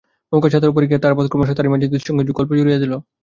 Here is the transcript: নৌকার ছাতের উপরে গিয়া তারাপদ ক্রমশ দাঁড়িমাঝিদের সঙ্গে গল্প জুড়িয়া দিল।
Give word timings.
নৌকার 0.33 0.51
ছাতের 0.53 0.71
উপরে 0.71 0.85
গিয়া 0.87 1.03
তারাপদ 1.03 1.25
ক্রমশ 1.29 1.49
দাঁড়িমাঝিদের 1.51 2.05
সঙ্গে 2.07 2.23
গল্প 2.31 2.51
জুড়িয়া 2.57 2.81
দিল। 2.83 2.93